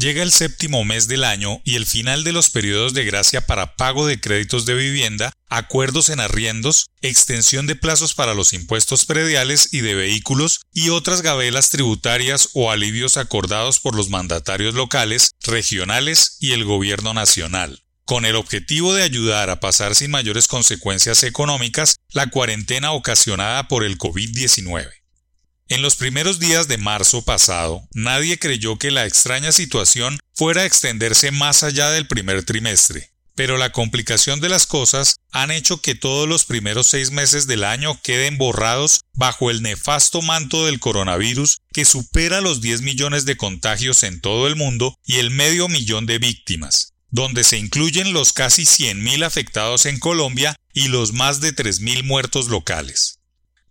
Llega 0.00 0.22
el 0.22 0.32
séptimo 0.32 0.82
mes 0.82 1.08
del 1.08 1.24
año 1.24 1.60
y 1.62 1.74
el 1.74 1.84
final 1.84 2.24
de 2.24 2.32
los 2.32 2.48
periodos 2.48 2.94
de 2.94 3.04
gracia 3.04 3.46
para 3.46 3.76
pago 3.76 4.06
de 4.06 4.18
créditos 4.18 4.64
de 4.64 4.72
vivienda, 4.72 5.30
acuerdos 5.50 6.08
en 6.08 6.20
arriendos, 6.20 6.86
extensión 7.02 7.66
de 7.66 7.76
plazos 7.76 8.14
para 8.14 8.32
los 8.32 8.54
impuestos 8.54 9.04
prediales 9.04 9.74
y 9.74 9.82
de 9.82 9.94
vehículos 9.94 10.62
y 10.72 10.88
otras 10.88 11.20
gabelas 11.20 11.68
tributarias 11.68 12.48
o 12.54 12.70
alivios 12.70 13.18
acordados 13.18 13.78
por 13.78 13.94
los 13.94 14.08
mandatarios 14.08 14.74
locales, 14.74 15.32
regionales 15.42 16.38
y 16.40 16.52
el 16.52 16.64
gobierno 16.64 17.12
nacional 17.12 17.82
con 18.06 18.24
el 18.24 18.34
objetivo 18.34 18.92
de 18.92 19.04
ayudar 19.04 19.50
a 19.50 19.60
pasar 19.60 19.94
sin 19.94 20.10
mayores 20.10 20.48
consecuencias 20.48 21.22
económicas 21.22 21.94
la 22.08 22.26
cuarentena 22.28 22.90
ocasionada 22.90 23.68
por 23.68 23.84
el 23.84 23.98
COVID-19. 23.98 24.99
En 25.70 25.82
los 25.82 25.94
primeros 25.94 26.40
días 26.40 26.66
de 26.66 26.78
marzo 26.78 27.22
pasado, 27.22 27.86
nadie 27.94 28.40
creyó 28.40 28.76
que 28.76 28.90
la 28.90 29.06
extraña 29.06 29.52
situación 29.52 30.18
fuera 30.34 30.62
a 30.62 30.64
extenderse 30.64 31.30
más 31.30 31.62
allá 31.62 31.90
del 31.90 32.08
primer 32.08 32.44
trimestre, 32.44 33.12
pero 33.36 33.56
la 33.56 33.70
complicación 33.70 34.40
de 34.40 34.48
las 34.48 34.66
cosas 34.66 35.14
han 35.30 35.52
hecho 35.52 35.80
que 35.80 35.94
todos 35.94 36.28
los 36.28 36.44
primeros 36.44 36.88
seis 36.88 37.12
meses 37.12 37.46
del 37.46 37.62
año 37.62 38.00
queden 38.02 38.36
borrados 38.36 39.02
bajo 39.14 39.48
el 39.48 39.62
nefasto 39.62 40.22
manto 40.22 40.66
del 40.66 40.80
coronavirus 40.80 41.58
que 41.72 41.84
supera 41.84 42.40
los 42.40 42.60
10 42.60 42.82
millones 42.82 43.24
de 43.24 43.36
contagios 43.36 44.02
en 44.02 44.20
todo 44.20 44.48
el 44.48 44.56
mundo 44.56 44.98
y 45.06 45.18
el 45.18 45.30
medio 45.30 45.68
millón 45.68 46.04
de 46.04 46.18
víctimas, 46.18 46.94
donde 47.10 47.44
se 47.44 47.58
incluyen 47.58 48.12
los 48.12 48.32
casi 48.32 48.64
100.000 48.64 49.24
afectados 49.24 49.86
en 49.86 50.00
Colombia 50.00 50.56
y 50.74 50.88
los 50.88 51.12
más 51.12 51.40
de 51.40 51.54
3.000 51.54 52.02
muertos 52.02 52.48
locales. 52.48 53.19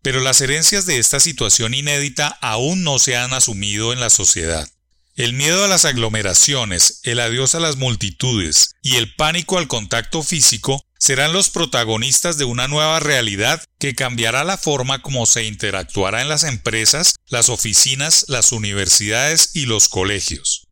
Pero 0.01 0.19
las 0.19 0.41
herencias 0.41 0.85
de 0.85 0.99
esta 0.99 1.19
situación 1.19 1.73
inédita 1.73 2.37
aún 2.41 2.83
no 2.83 2.99
se 2.99 3.17
han 3.17 3.33
asumido 3.33 3.93
en 3.93 3.99
la 3.99 4.09
sociedad. 4.09 4.69
El 5.15 5.33
miedo 5.33 5.65
a 5.65 5.67
las 5.67 5.83
aglomeraciones, 5.83 7.01
el 7.03 7.19
adiós 7.19 7.53
a 7.53 7.59
las 7.59 7.75
multitudes 7.75 8.71
y 8.81 8.95
el 8.95 9.13
pánico 9.15 9.57
al 9.57 9.67
contacto 9.67 10.23
físico 10.23 10.81
serán 10.97 11.33
los 11.33 11.49
protagonistas 11.49 12.37
de 12.37 12.45
una 12.45 12.69
nueva 12.69 13.01
realidad 13.01 13.61
que 13.79 13.95
cambiará 13.95 14.45
la 14.45 14.57
forma 14.57 15.01
como 15.01 15.25
se 15.25 15.45
interactuará 15.45 16.21
en 16.21 16.29
las 16.29 16.45
empresas, 16.45 17.15
las 17.27 17.49
oficinas, 17.49 18.25
las 18.29 18.53
universidades 18.53 19.51
y 19.53 19.65
los 19.65 19.89
colegios. 19.89 20.67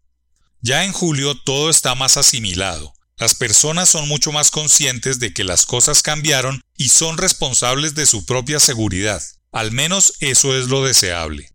Ya 0.62 0.86
en 0.86 0.94
julio 0.94 1.36
todo 1.36 1.70
está 1.70 1.96
más 1.96 2.16
asimilado. 2.16 2.94
Las 3.18 3.34
personas 3.34 3.90
son 3.90 4.08
mucho 4.08 4.32
más 4.32 4.52
conscientes 4.52 5.20
de 5.20 5.34
que 5.34 5.44
las 5.44 5.66
cosas 5.66 6.04
cambiaron 6.04 6.62
y 6.76 6.90
son 6.90 7.18
responsables 7.18 7.96
de 7.96 8.06
su 8.06 8.26
propia 8.26 8.60
seguridad. 8.60 9.24
Al 9.52 9.72
menos 9.72 10.14
eso 10.20 10.56
es 10.56 10.68
lo 10.68 10.86
deseable. 10.86 11.50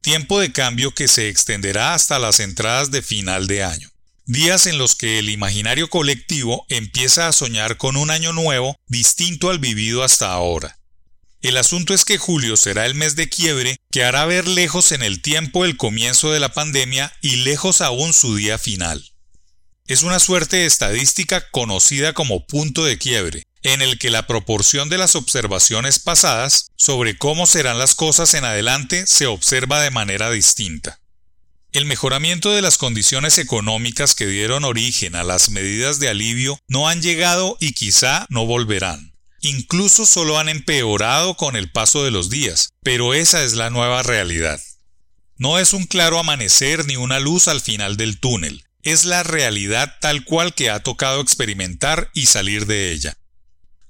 Tiempo 0.00 0.38
de 0.38 0.52
cambio 0.52 0.94
que 0.94 1.08
se 1.08 1.28
extenderá 1.28 1.94
hasta 1.94 2.20
las 2.20 2.38
entradas 2.38 2.90
de 2.92 3.02
final 3.02 3.48
de 3.48 3.64
año. 3.64 3.90
Días 4.26 4.68
en 4.68 4.78
los 4.78 4.94
que 4.94 5.18
el 5.18 5.30
imaginario 5.30 5.90
colectivo 5.90 6.64
empieza 6.68 7.26
a 7.26 7.32
soñar 7.32 7.76
con 7.76 7.96
un 7.96 8.10
año 8.10 8.32
nuevo 8.32 8.76
distinto 8.86 9.50
al 9.50 9.58
vivido 9.58 10.04
hasta 10.04 10.32
ahora. 10.32 10.78
El 11.40 11.56
asunto 11.56 11.92
es 11.92 12.04
que 12.04 12.18
julio 12.18 12.56
será 12.56 12.86
el 12.86 12.94
mes 12.94 13.16
de 13.16 13.28
quiebre 13.28 13.76
que 13.90 14.04
hará 14.04 14.24
ver 14.24 14.46
lejos 14.46 14.92
en 14.92 15.02
el 15.02 15.20
tiempo 15.20 15.64
el 15.64 15.76
comienzo 15.76 16.30
de 16.30 16.38
la 16.38 16.54
pandemia 16.54 17.12
y 17.20 17.36
lejos 17.36 17.80
aún 17.80 18.12
su 18.12 18.36
día 18.36 18.58
final. 18.58 19.11
Es 19.86 20.04
una 20.04 20.20
suerte 20.20 20.64
estadística 20.64 21.50
conocida 21.50 22.12
como 22.12 22.46
punto 22.46 22.84
de 22.84 22.98
quiebre, 22.98 23.42
en 23.64 23.82
el 23.82 23.98
que 23.98 24.10
la 24.10 24.26
proporción 24.28 24.88
de 24.88 24.96
las 24.96 25.16
observaciones 25.16 25.98
pasadas 25.98 26.70
sobre 26.76 27.18
cómo 27.18 27.46
serán 27.46 27.78
las 27.78 27.96
cosas 27.96 28.34
en 28.34 28.44
adelante 28.44 29.06
se 29.06 29.26
observa 29.26 29.80
de 29.80 29.90
manera 29.90 30.30
distinta. 30.30 31.00
El 31.72 31.84
mejoramiento 31.86 32.52
de 32.52 32.62
las 32.62 32.78
condiciones 32.78 33.38
económicas 33.38 34.14
que 34.14 34.26
dieron 34.26 34.64
origen 34.64 35.16
a 35.16 35.24
las 35.24 35.50
medidas 35.50 35.98
de 35.98 36.10
alivio 36.10 36.58
no 36.68 36.88
han 36.88 37.02
llegado 37.02 37.56
y 37.60 37.72
quizá 37.72 38.26
no 38.28 38.46
volverán. 38.46 39.14
Incluso 39.40 40.06
solo 40.06 40.38
han 40.38 40.48
empeorado 40.48 41.36
con 41.36 41.56
el 41.56 41.72
paso 41.72 42.04
de 42.04 42.12
los 42.12 42.30
días, 42.30 42.68
pero 42.82 43.14
esa 43.14 43.42
es 43.42 43.54
la 43.54 43.70
nueva 43.70 44.04
realidad. 44.04 44.60
No 45.38 45.58
es 45.58 45.72
un 45.72 45.86
claro 45.86 46.20
amanecer 46.20 46.86
ni 46.86 46.96
una 46.96 47.18
luz 47.18 47.48
al 47.48 47.60
final 47.60 47.96
del 47.96 48.20
túnel, 48.20 48.64
es 48.82 49.04
la 49.04 49.22
realidad 49.22 49.96
tal 50.00 50.24
cual 50.24 50.54
que 50.54 50.70
ha 50.70 50.82
tocado 50.82 51.20
experimentar 51.20 52.10
y 52.14 52.26
salir 52.26 52.66
de 52.66 52.92
ella. 52.92 53.16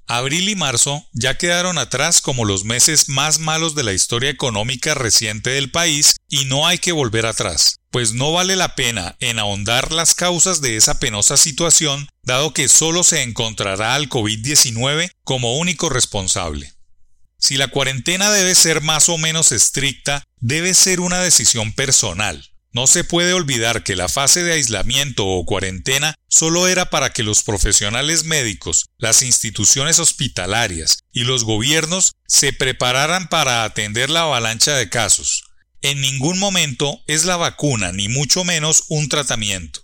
Abril 0.05 0.49
y 0.49 0.55
marzo 0.55 1.07
ya 1.13 1.37
quedaron 1.37 1.77
atrás 1.77 2.21
como 2.21 2.43
los 2.43 2.65
meses 2.65 3.07
más 3.07 3.39
malos 3.39 3.73
de 3.73 3.83
la 3.83 3.93
historia 3.93 4.29
económica 4.29 4.93
reciente 4.93 5.51
del 5.51 5.71
país 5.71 6.17
y 6.29 6.45
no 6.45 6.67
hay 6.67 6.77
que 6.77 6.91
volver 6.91 7.25
atrás, 7.25 7.79
pues 7.89 8.13
no 8.13 8.33
vale 8.33 8.55
la 8.55 8.75
pena 8.75 9.15
en 9.19 9.39
ahondar 9.39 9.93
las 9.93 10.13
causas 10.13 10.59
de 10.59 10.75
esa 10.75 10.99
penosa 10.99 11.37
situación, 11.37 12.09
dado 12.21 12.53
que 12.53 12.67
solo 12.67 13.03
se 13.03 13.21
encontrará 13.21 13.95
al 13.95 14.09
COVID-19 14.09 15.09
como 15.23 15.57
único 15.57 15.89
responsable. 15.89 16.73
Si 17.39 17.57
la 17.57 17.69
cuarentena 17.69 18.29
debe 18.29 18.55
ser 18.55 18.81
más 18.81 19.09
o 19.09 19.17
menos 19.17 19.51
estricta, 19.51 20.23
debe 20.39 20.73
ser 20.73 20.99
una 20.99 21.19
decisión 21.19 21.73
personal, 21.73 22.52
no 22.73 22.87
se 22.87 23.03
puede 23.03 23.33
olvidar 23.33 23.83
que 23.83 23.95
la 23.95 24.09
fase 24.09 24.43
de 24.43 24.53
aislamiento 24.53 25.27
o 25.27 25.45
cuarentena 25.45 26.15
solo 26.27 26.67
era 26.67 26.89
para 26.89 27.11
que 27.11 27.21
los 27.21 27.43
profesionales 27.43 28.25
médicos, 28.25 28.87
las 28.97 29.21
instituciones 29.21 29.99
hospitalarias 29.99 30.99
y 31.11 31.23
los 31.23 31.43
gobiernos 31.43 32.13
se 32.27 32.51
prepararan 32.51 33.29
para 33.29 33.63
atender 33.63 34.09
la 34.09 34.21
avalancha 34.21 34.75
de 34.75 34.89
casos. 34.89 35.43
En 35.83 36.01
ningún 36.01 36.39
momento 36.39 37.01
es 37.07 37.25
la 37.25 37.37
vacuna 37.37 37.91
ni 37.91 38.09
mucho 38.09 38.43
menos 38.43 38.85
un 38.89 39.07
tratamiento. 39.07 39.81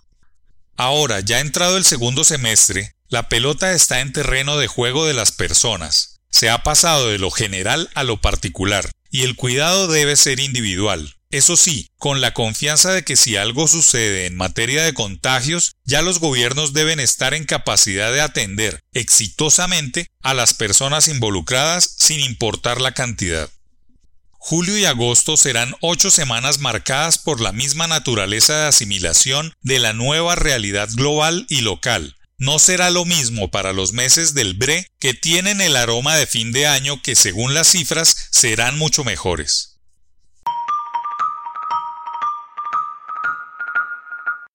Ahora, 0.75 1.19
ya 1.19 1.41
entrado 1.41 1.77
el 1.77 1.85
segundo 1.85 2.23
semestre, 2.23 2.95
la 3.07 3.29
pelota 3.29 3.73
está 3.73 3.99
en 3.99 4.13
terreno 4.13 4.57
de 4.57 4.67
juego 4.67 5.05
de 5.05 5.13
las 5.13 5.31
personas. 5.31 6.21
Se 6.31 6.49
ha 6.49 6.63
pasado 6.63 7.09
de 7.09 7.19
lo 7.19 7.31
general 7.31 7.89
a 7.95 8.03
lo 8.03 8.21
particular, 8.21 8.89
y 9.11 9.23
el 9.23 9.35
cuidado 9.35 9.87
debe 9.87 10.15
ser 10.15 10.39
individual. 10.39 11.18
Eso 11.31 11.55
sí, 11.57 11.91
con 11.99 12.21
la 12.21 12.33
confianza 12.33 12.91
de 12.91 13.03
que 13.03 13.15
si 13.15 13.35
algo 13.35 13.67
sucede 13.67 14.25
en 14.25 14.35
materia 14.35 14.83
de 14.83 14.95
contagios, 14.95 15.73
ya 15.85 16.01
los 16.01 16.19
gobiernos 16.19 16.73
deben 16.73 16.99
estar 16.99 17.35
en 17.35 17.45
capacidad 17.45 18.11
de 18.11 18.21
atender 18.21 18.81
exitosamente 18.93 20.07
a 20.23 20.33
las 20.33 20.55
personas 20.55 21.07
involucradas 21.07 21.93
sin 21.97 22.19
importar 22.19 22.81
la 22.81 22.93
cantidad. 22.93 23.47
Julio 24.31 24.75
y 24.75 24.85
agosto 24.85 25.37
serán 25.37 25.75
ocho 25.81 26.09
semanas 26.09 26.57
marcadas 26.57 27.19
por 27.19 27.41
la 27.41 27.51
misma 27.51 27.87
naturaleza 27.87 28.61
de 28.61 28.67
asimilación 28.67 29.53
de 29.61 29.77
la 29.77 29.93
nueva 29.93 30.33
realidad 30.35 30.89
global 30.93 31.45
y 31.47 31.61
local. 31.61 32.15
No 32.39 32.57
será 32.57 32.89
lo 32.89 33.05
mismo 33.05 33.51
para 33.51 33.73
los 33.73 33.93
meses 33.93 34.33
del 34.33 34.55
BRE 34.55 34.87
que 34.97 35.13
tienen 35.13 35.61
el 35.61 35.75
aroma 35.75 36.15
de 36.15 36.25
fin 36.25 36.53
de 36.53 36.65
año 36.65 37.03
que 37.03 37.15
según 37.15 37.53
las 37.53 37.67
cifras 37.67 38.29
serán 38.31 38.79
mucho 38.79 39.03
mejores. 39.03 39.78